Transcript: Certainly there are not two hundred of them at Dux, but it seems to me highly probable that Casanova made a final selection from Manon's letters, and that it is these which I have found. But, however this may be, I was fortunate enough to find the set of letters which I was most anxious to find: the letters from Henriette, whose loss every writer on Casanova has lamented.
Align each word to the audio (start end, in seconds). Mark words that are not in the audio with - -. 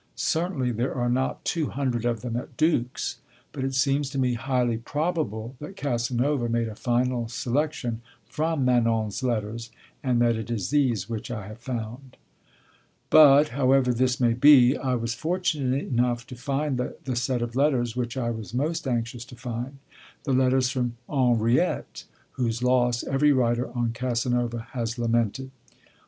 Certainly 0.15 0.71
there 0.71 0.95
are 0.95 1.11
not 1.11 1.45
two 1.45 1.67
hundred 1.67 2.05
of 2.05 2.21
them 2.21 2.35
at 2.35 2.57
Dux, 2.57 3.19
but 3.51 3.63
it 3.63 3.75
seems 3.75 4.09
to 4.09 4.17
me 4.17 4.33
highly 4.33 4.79
probable 4.79 5.55
that 5.59 5.75
Casanova 5.75 6.49
made 6.49 6.67
a 6.67 6.73
final 6.73 7.27
selection 7.27 8.01
from 8.25 8.65
Manon's 8.65 9.21
letters, 9.21 9.69
and 10.03 10.19
that 10.19 10.35
it 10.37 10.49
is 10.49 10.71
these 10.71 11.07
which 11.07 11.29
I 11.29 11.45
have 11.47 11.59
found. 11.59 12.17
But, 13.11 13.49
however 13.49 13.93
this 13.93 14.19
may 14.19 14.33
be, 14.33 14.75
I 14.75 14.95
was 14.95 15.13
fortunate 15.13 15.83
enough 15.89 16.25
to 16.25 16.35
find 16.35 16.79
the 17.05 17.15
set 17.15 17.43
of 17.43 17.55
letters 17.55 17.95
which 17.95 18.17
I 18.17 18.31
was 18.31 18.55
most 18.55 18.87
anxious 18.87 19.23
to 19.25 19.35
find: 19.35 19.77
the 20.23 20.33
letters 20.33 20.71
from 20.71 20.97
Henriette, 21.07 22.05
whose 22.31 22.63
loss 22.63 23.03
every 23.03 23.33
writer 23.33 23.69
on 23.77 23.91
Casanova 23.93 24.65
has 24.71 24.97
lamented. 24.97 25.51